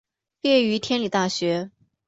[0.41, 1.69] 毕业于天理大学。